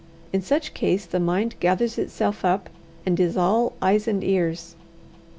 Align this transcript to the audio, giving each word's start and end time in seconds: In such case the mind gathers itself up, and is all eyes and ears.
In 0.33 0.41
such 0.41 0.73
case 0.73 1.05
the 1.05 1.19
mind 1.19 1.53
gathers 1.59 1.99
itself 1.99 2.43
up, 2.43 2.71
and 3.05 3.19
is 3.19 3.37
all 3.37 3.73
eyes 3.83 4.07
and 4.07 4.23
ears. 4.23 4.75